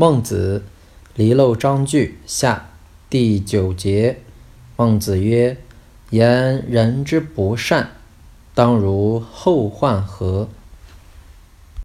[0.00, 0.62] 孟子
[1.16, 2.68] 离漏章句下
[3.10, 4.20] 第九节。
[4.76, 5.56] 孟子曰
[6.10, 7.90] 言人之不善
[8.54, 10.48] 当如后患何？